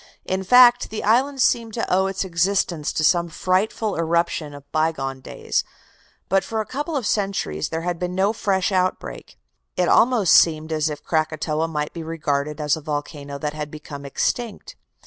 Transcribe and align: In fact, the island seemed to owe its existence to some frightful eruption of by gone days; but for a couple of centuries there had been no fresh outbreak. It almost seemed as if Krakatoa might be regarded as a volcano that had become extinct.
In 0.25 0.43
fact, 0.43 0.89
the 0.89 1.03
island 1.03 1.43
seemed 1.43 1.75
to 1.75 1.85
owe 1.87 2.07
its 2.07 2.25
existence 2.25 2.91
to 2.91 3.03
some 3.03 3.29
frightful 3.29 3.95
eruption 3.95 4.51
of 4.55 4.63
by 4.71 4.91
gone 4.91 5.19
days; 5.21 5.63
but 6.27 6.43
for 6.43 6.59
a 6.59 6.65
couple 6.65 6.95
of 6.97 7.05
centuries 7.05 7.69
there 7.69 7.81
had 7.83 7.99
been 7.99 8.15
no 8.15 8.33
fresh 8.33 8.71
outbreak. 8.71 9.37
It 9.77 9.87
almost 9.87 10.33
seemed 10.33 10.71
as 10.71 10.89
if 10.89 11.03
Krakatoa 11.03 11.67
might 11.67 11.93
be 11.93 12.01
regarded 12.01 12.59
as 12.59 12.75
a 12.75 12.81
volcano 12.81 13.37
that 13.37 13.53
had 13.53 13.69
become 13.69 14.03
extinct. 14.03 14.75